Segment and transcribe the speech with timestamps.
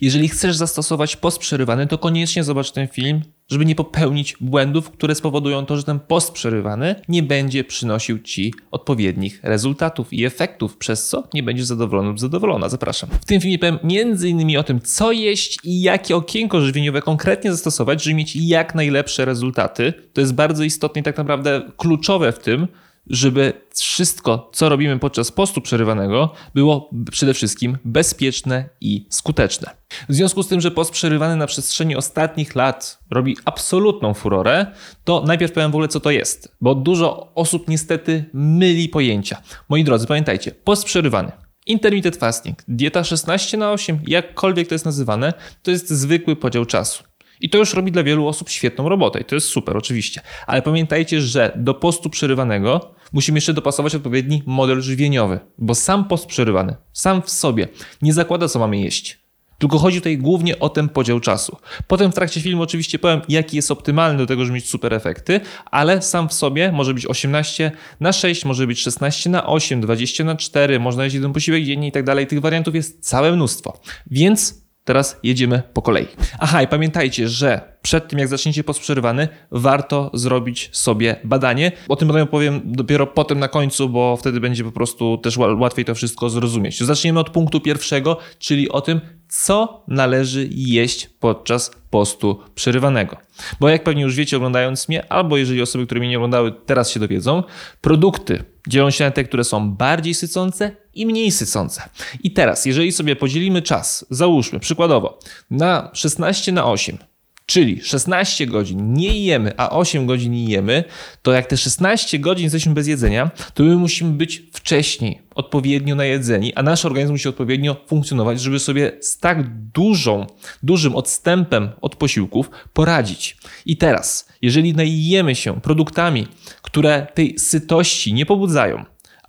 [0.00, 5.14] Jeżeli chcesz zastosować post przerywany, to koniecznie zobacz ten film, żeby nie popełnić błędów, które
[5.14, 11.08] spowodują to, że ten post przerywany nie będzie przynosił ci odpowiednich rezultatów i efektów, przez
[11.08, 12.68] co nie będziesz zadowolony lub zadowolona.
[12.68, 13.10] Zapraszam.
[13.20, 14.58] W tym filmie powiem m.in.
[14.58, 19.92] o tym, co jeść i jakie okienko żywieniowe konkretnie zastosować, żeby mieć jak najlepsze rezultaty.
[20.12, 22.68] To jest bardzo istotne i tak naprawdę kluczowe w tym,
[23.06, 29.70] żeby wszystko, co robimy podczas postu przerywanego, było przede wszystkim bezpieczne i skuteczne.
[30.08, 34.66] W związku z tym, że post przerywany na przestrzeni ostatnich lat robi absolutną furorę,
[35.04, 39.42] to najpierw powiem w ogóle, co to jest, bo dużo osób niestety myli pojęcia.
[39.68, 41.32] Moi drodzy, pamiętajcie, post przerywany.
[41.66, 47.04] Intermittent fasting, dieta 16 na 8, jakkolwiek to jest nazywane, to jest zwykły podział czasu.
[47.44, 50.20] I to już robi dla wielu osób świetną robotę i to jest super, oczywiście.
[50.46, 56.26] Ale pamiętajcie, że do postu przerywanego musimy jeszcze dopasować odpowiedni model żywieniowy, bo sam post
[56.26, 57.68] przerywany, sam w sobie,
[58.02, 59.18] nie zakłada, co mamy jeść.
[59.58, 61.56] Tylko chodzi tutaj głównie o ten podział czasu.
[61.86, 65.40] Potem w trakcie filmu oczywiście powiem, jaki jest optymalny do tego, żeby mieć super efekty,
[65.64, 70.24] ale sam w sobie może być 18 na 6, może być 16 na 8, 20
[70.24, 72.26] na 4, można jeść jeden posiłek dziennie i tak dalej.
[72.26, 73.80] Tych wariantów jest całe mnóstwo.
[74.06, 76.06] Więc Teraz jedziemy po kolei.
[76.38, 81.72] Aha, i pamiętajcie, że przed tym jak zaczniecie post przerywany, warto zrobić sobie badanie.
[81.88, 85.84] O tym badaniu powiem dopiero potem na końcu, bo wtedy będzie po prostu też łatwiej
[85.84, 86.80] to wszystko zrozumieć.
[86.80, 93.16] Zaczniemy od punktu pierwszego, czyli o tym, co należy jeść podczas postu przerywanego.
[93.60, 96.90] Bo jak pewnie już wiecie oglądając mnie, albo jeżeli osoby, które mnie nie oglądały teraz
[96.90, 97.42] się dowiedzą,
[97.80, 101.82] produkty dzielą się na te, które są bardziej sycące i mniej sycące.
[102.22, 105.18] I teraz, jeżeli sobie podzielimy czas, załóżmy przykładowo
[105.50, 106.98] na 16 na 8,
[107.46, 110.84] czyli 16 godzin nie jemy, a 8 godzin jemy,
[111.22, 116.54] to jak te 16 godzin jesteśmy bez jedzenia, to my musimy być wcześniej odpowiednio najedzeni,
[116.54, 120.26] a nasz organizm musi odpowiednio funkcjonować, żeby sobie z tak dużą,
[120.62, 123.36] dużym odstępem od posiłków poradzić.
[123.66, 126.26] I teraz, jeżeli najemy się produktami,
[126.62, 128.84] które tej sytości nie pobudzają,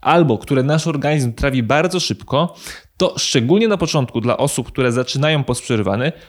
[0.05, 2.55] albo które nasz organizm trawi bardzo szybko,
[2.97, 5.63] to szczególnie na początku dla osób, które zaczynają post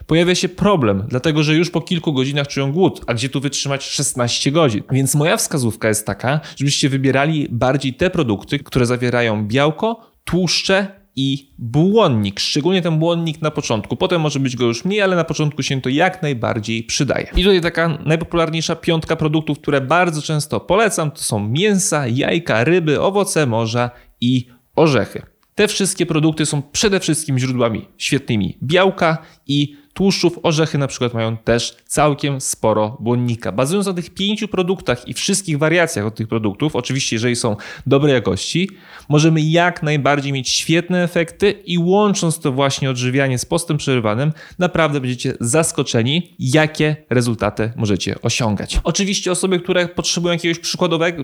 [0.07, 3.85] pojawia się problem, dlatego że już po kilku godzinach czują głód, a gdzie tu wytrzymać
[3.85, 4.83] 16 godzin.
[4.91, 11.51] Więc moja wskazówka jest taka, żebyście wybierali bardziej te produkty, które zawierają białko, tłuszcze i
[11.59, 13.97] błonnik, szczególnie ten błonnik na początku.
[13.97, 17.31] Potem może być go już mniej, ale na początku się to jak najbardziej przydaje.
[17.37, 23.01] I tutaj taka najpopularniejsza piątka produktów, które bardzo często polecam, to są mięsa, jajka, ryby,
[23.01, 23.91] owoce morza
[24.21, 24.47] i
[24.77, 25.23] orzechy.
[25.55, 30.39] Te wszystkie produkty są przede wszystkim źródłami świetnymi białka i tłuszczów.
[30.43, 33.53] Orzechy na przykład mają też całkiem sporo błonnika.
[33.53, 38.15] Bazując na tych pięciu produktach i wszystkich wariacjach od tych produktów, oczywiście jeżeli są dobrej
[38.15, 38.71] jakości,
[39.09, 45.01] możemy jak najbardziej mieć świetne efekty i łącząc to właśnie odżywianie z postem przerywanym, naprawdę
[45.01, 48.81] będziecie zaskoczeni, jakie rezultaty możecie osiągać.
[48.85, 50.59] Oczywiście osoby, które potrzebują jakiegoś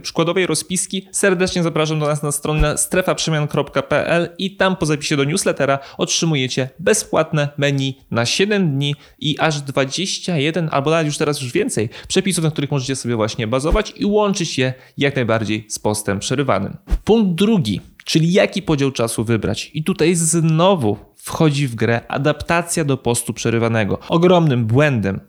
[0.03, 5.79] przykładowej rozpiski, serdecznie zapraszam do nas na stronę strefaprzemian.pl i tam po zapisie do newslettera
[5.99, 11.89] otrzymujecie bezpłatne menu na 7 dni i aż 21 albo nawet już teraz już więcej
[12.09, 16.77] przepisów, na których możecie sobie właśnie bazować i łączyć je jak najbardziej z postem przerywanym.
[17.05, 19.71] Punkt drugi, czyli jaki podział czasu wybrać.
[19.75, 23.99] I tutaj znowu wchodzi w grę adaptacja do postu przerywanego.
[24.09, 25.21] Ogromnym błędem,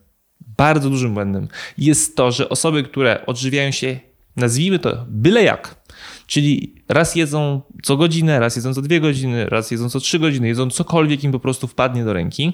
[0.58, 4.00] bardzo dużym błędem jest to, że osoby, które odżywiają się,
[4.36, 5.83] nazwijmy to byle jak,
[6.28, 10.48] Czyli raz jedzą co godzinę, raz jedzą co dwie godziny, raz jedzą co trzy godziny,
[10.48, 12.54] jedzą cokolwiek im po prostu wpadnie do ręki.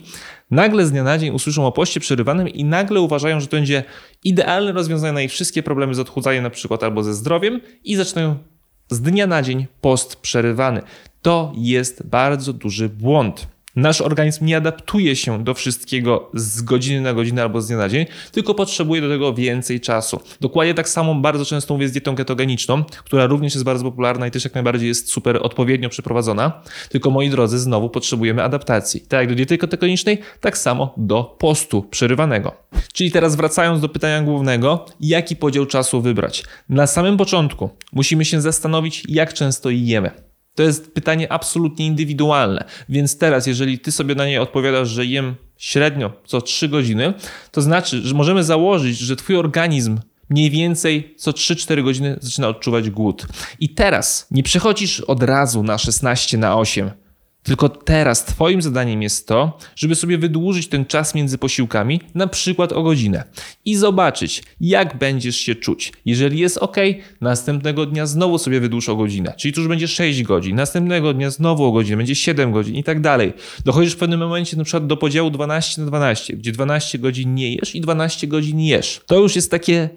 [0.51, 3.83] Nagle z dnia na dzień usłyszą o poście przerywanym i nagle uważają, że to będzie
[4.23, 8.37] idealne rozwiązanie na ich wszystkie problemy z odchudzaniem na przykład albo ze zdrowiem i zaczynają
[8.89, 10.81] z dnia na dzień post przerywany.
[11.21, 13.47] To jest bardzo duży błąd.
[13.75, 17.89] Nasz organizm nie adaptuje się do wszystkiego z godziny na godzinę albo z dnia na
[17.89, 20.19] dzień, tylko potrzebuje do tego więcej czasu.
[20.41, 24.31] Dokładnie tak samo bardzo często mówię z dietą ketogeniczną, która również jest bardzo popularna i
[24.31, 26.61] też jak najbardziej jest super odpowiednio przeprowadzona.
[26.89, 29.01] Tylko moi drodzy, znowu potrzebujemy adaptacji.
[29.01, 32.53] Tak jak do diety ketogenicznej, tak samo do postu przerywanego.
[32.93, 36.43] Czyli teraz wracając do pytania głównego, jaki podział czasu wybrać?
[36.69, 40.28] Na samym początku musimy się zastanowić, jak często jemy.
[40.55, 42.65] To jest pytanie absolutnie indywidualne.
[42.89, 47.13] Więc teraz, jeżeli ty sobie na nie odpowiadasz, że jem średnio co 3 godziny,
[47.51, 49.99] to znaczy, że możemy założyć, że twój organizm
[50.29, 53.27] mniej więcej co 3-4 godziny zaczyna odczuwać głód.
[53.59, 56.91] I teraz nie przechodzisz od razu na 16 na 8,
[57.43, 62.71] Tylko teraz Twoim zadaniem jest to, żeby sobie wydłużyć ten czas między posiłkami, na przykład
[62.71, 63.23] o godzinę,
[63.65, 65.93] i zobaczyć, jak będziesz się czuć.
[66.05, 66.77] Jeżeli jest ok,
[67.21, 71.29] następnego dnia znowu sobie wydłuż o godzinę, czyli to już będzie 6 godzin, następnego dnia
[71.29, 73.33] znowu o godzinę, będzie 7 godzin i tak dalej.
[73.65, 77.55] Dochodzisz w pewnym momencie na przykład do podziału 12 na 12, gdzie 12 godzin nie
[77.55, 79.01] jesz i 12 godzin jesz.
[79.05, 79.89] To już jest takie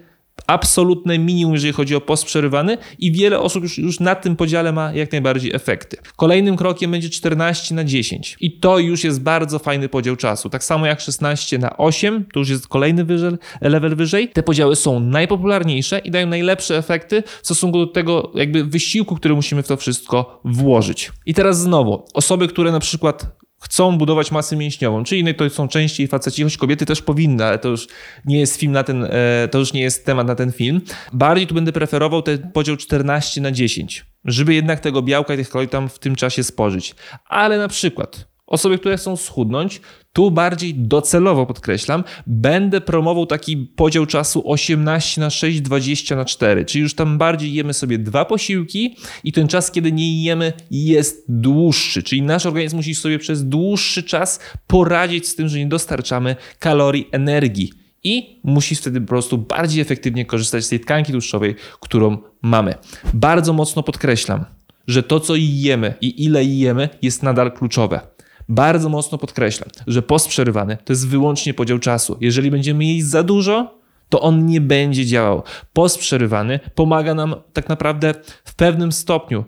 [0.46, 4.72] absolutne minimum, jeżeli chodzi o post przerywany i wiele osób już, już na tym podziale
[4.72, 5.96] ma jak najbardziej efekty.
[6.16, 10.50] Kolejnym krokiem będzie 14 na 10 i to już jest bardzo fajny podział czasu.
[10.50, 13.30] Tak samo jak 16 na 8, to już jest kolejny wyżej,
[13.60, 14.28] level wyżej.
[14.28, 19.34] Te podziały są najpopularniejsze i dają najlepsze efekty w stosunku do tego jakby wysiłku, który
[19.34, 21.12] musimy w to wszystko włożyć.
[21.26, 26.08] I teraz znowu, osoby, które na przykład chcą budować masę mięśniową, czyli to są częściej
[26.08, 27.86] faceci, choć kobiety też powinny, ale to już
[28.24, 30.80] nie jest film na ten, e, to już nie jest temat na ten film.
[31.12, 35.50] Bardziej tu będę preferował ten podział 14 na 10, żeby jednak tego białka i tych
[35.50, 36.94] kalorii tam w tym czasie spożyć.
[37.28, 39.80] Ale na przykład Osoby, które chcą schudnąć,
[40.12, 46.64] tu bardziej docelowo podkreślam, będę promował taki podział czasu 18 na 6, 20 na 4,
[46.64, 51.24] czyli już tam bardziej jemy sobie dwa posiłki i ten czas, kiedy nie jemy, jest
[51.28, 56.36] dłuższy, czyli nasz organizm musi sobie przez dłuższy czas poradzić z tym, że nie dostarczamy
[56.58, 57.72] kalorii, energii
[58.04, 62.74] i musi wtedy po prostu bardziej efektywnie korzystać z tej tkanki tłuszczowej, którą mamy.
[63.14, 64.44] Bardzo mocno podkreślam,
[64.86, 68.11] że to, co jemy i ile jemy, jest nadal kluczowe.
[68.52, 72.16] Bardzo mocno podkreślam, że post przerywany to jest wyłącznie podział czasu.
[72.20, 73.78] Jeżeli będziemy jeść za dużo,
[74.08, 75.42] to on nie będzie działał.
[75.72, 78.14] Post przerywany pomaga nam tak naprawdę
[78.44, 79.44] w pewnym stopniu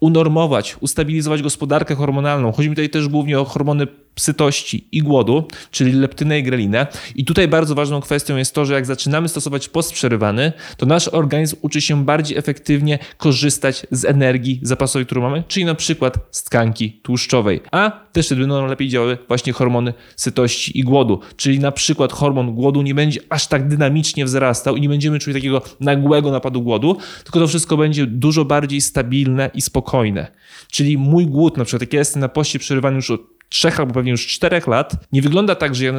[0.00, 2.52] unormować, ustabilizować gospodarkę hormonalną.
[2.52, 6.86] Chodzi mi tutaj też głównie o hormony sytości i głodu, czyli leptynę i grelinę.
[7.16, 11.08] I tutaj bardzo ważną kwestią jest to, że jak zaczynamy stosować post przerywany, to nasz
[11.08, 16.44] organizm uczy się bardziej efektywnie korzystać z energii zapasowej, którą mamy, czyli na przykład z
[16.44, 17.60] tkanki tłuszczowej.
[17.70, 22.54] A też wtedy będą lepiej działały właśnie hormony sytości i głodu, czyli na przykład hormon
[22.54, 26.96] głodu nie będzie aż tak dynamicznie wzrastał i nie będziemy czuli takiego nagłego napadu głodu,
[27.24, 30.26] tylko to wszystko będzie dużo bardziej stabilne i spokojne.
[30.70, 33.94] Czyli mój głód, na przykład jak ja jestem na poście przerywany już od trzech albo
[33.94, 35.92] pewnie już czterech lat, nie wygląda tak, że ja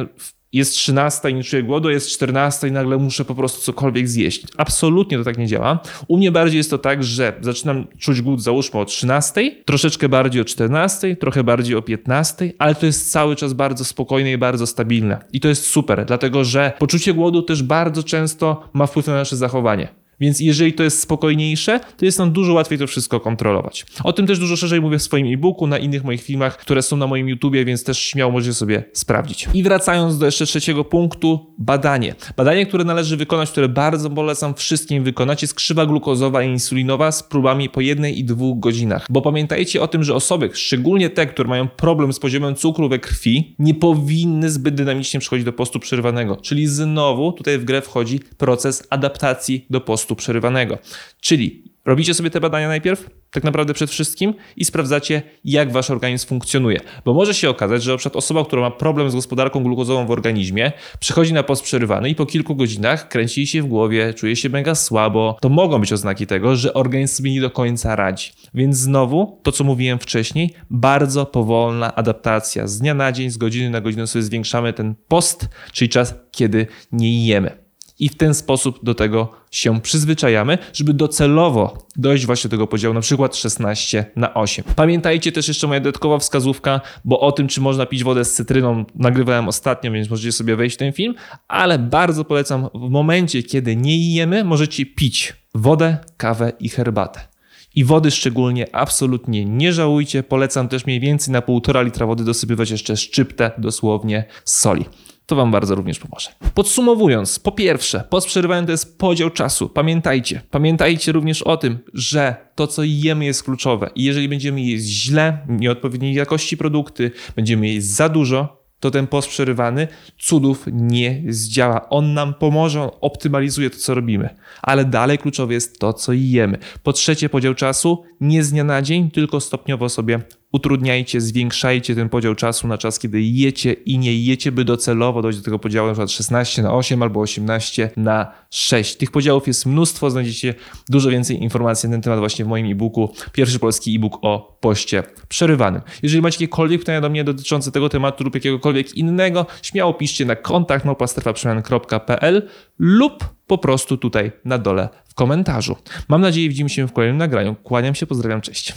[0.52, 4.42] jest 13 i nie czuję głodu, jest 14 i nagle muszę po prostu cokolwiek zjeść.
[4.56, 5.78] Absolutnie to tak nie działa.
[6.08, 10.42] U mnie bardziej jest to tak, że zaczynam czuć głód załóżmy o 13, troszeczkę bardziej
[10.42, 14.66] o 14, trochę bardziej o 15, ale to jest cały czas bardzo spokojne i bardzo
[14.66, 15.18] stabilne.
[15.32, 19.36] I to jest super, dlatego że poczucie głodu też bardzo często ma wpływ na nasze
[19.36, 19.88] zachowanie.
[20.20, 23.86] Więc jeżeli to jest spokojniejsze, to jest nam dużo łatwiej to wszystko kontrolować.
[24.04, 26.96] O tym też dużo szerzej mówię w swoim e-booku, na innych moich filmach, które są
[26.96, 29.48] na moim YouTubie, więc też śmiało możecie sobie sprawdzić.
[29.54, 32.14] I wracając do jeszcze trzeciego punktu, badanie.
[32.36, 37.22] Badanie, które należy wykonać, które bardzo polecam wszystkim wykonać, jest krzywa glukozowa i insulinowa z
[37.22, 39.06] próbami po jednej i dwóch godzinach.
[39.10, 42.98] Bo pamiętajcie o tym, że osoby, szczególnie te, które mają problem z poziomem cukru we
[42.98, 46.36] krwi, nie powinny zbyt dynamicznie przechodzić do postu przerywanego.
[46.36, 50.78] Czyli znowu tutaj w grę wchodzi proces adaptacji do postu postu przerywanego.
[51.20, 56.26] Czyli robicie sobie te badania najpierw, tak naprawdę przed wszystkim i sprawdzacie, jak wasz organizm
[56.26, 56.80] funkcjonuje.
[57.04, 60.72] Bo może się okazać, że przykład osoba, która ma problem z gospodarką glukozową w organizmie,
[61.00, 64.74] przychodzi na post przerywany i po kilku godzinach kręci się w głowie, czuje się mega
[64.74, 65.36] słabo.
[65.40, 68.32] To mogą być oznaki tego, że organizm nie do końca radzi.
[68.54, 72.66] Więc znowu, to co mówiłem wcześniej, bardzo powolna adaptacja.
[72.66, 76.66] Z dnia na dzień, z godziny na godzinę sobie zwiększamy ten post, czyli czas, kiedy
[76.92, 77.65] nie jemy
[77.98, 82.94] i w ten sposób do tego się przyzwyczajamy, żeby docelowo dojść właśnie do tego podziału,
[82.94, 84.64] na przykład 16 na 8.
[84.76, 88.84] Pamiętajcie też jeszcze moja dodatkowa wskazówka, bo o tym, czy można pić wodę z cytryną,
[88.94, 91.14] nagrywałem ostatnio, więc możecie sobie wejść w ten film,
[91.48, 97.35] ale bardzo polecam w momencie, kiedy nie jemy, możecie pić wodę, kawę i herbatę.
[97.76, 100.22] I wody szczególnie absolutnie nie żałujcie.
[100.22, 104.84] Polecam też mniej więcej na 1,5 litra wody dosypywać jeszcze szczyptę dosłownie soli
[105.26, 106.30] to Wam bardzo również pomoże.
[106.54, 108.34] Podsumowując, po pierwsze, post
[108.66, 109.68] to jest podział czasu.
[109.68, 113.90] Pamiętajcie, pamiętajcie również o tym, że to, co jemy, jest kluczowe.
[113.94, 119.28] I jeżeli będziemy jeść źle, nieodpowiedniej jakości produkty, będziemy jeść za dużo, to ten post
[119.28, 119.88] przerywany
[120.18, 121.88] cudów nie zdziała.
[121.88, 124.28] On nam pomoże, on optymalizuje to, co robimy.
[124.62, 126.58] Ale dalej kluczowe jest to, co jemy.
[126.82, 130.20] Po trzecie, podział czasu nie z dnia na dzień, tylko stopniowo sobie
[130.56, 135.38] utrudniajcie, zwiększajcie ten podział czasu na czas, kiedy jecie i nie jecie, by docelowo dojść
[135.38, 138.96] do tego podziału na przykład 16 na 8 albo 18 na 6.
[138.96, 140.54] Tych podziałów jest mnóstwo, znajdziecie
[140.88, 145.02] dużo więcej informacji na ten temat właśnie w moim e-booku, pierwszy polski e-book o poście
[145.28, 145.82] przerywanym.
[146.02, 150.36] Jeżeli macie jakiekolwiek pytania do mnie dotyczące tego tematu lub jakiegokolwiek innego, śmiało piszcie na
[150.36, 152.48] kontakt małpastrefaprzemian.pl
[152.78, 155.76] lub po prostu tutaj na dole w komentarzu.
[156.08, 157.56] Mam nadzieję, widzimy się w kolejnym nagraniu.
[157.62, 158.74] Kłaniam się, pozdrawiam, cześć.